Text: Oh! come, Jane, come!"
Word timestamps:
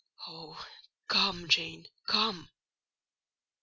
Oh! 0.27 0.65
come, 1.07 1.47
Jane, 1.47 1.85
come!" 2.07 2.49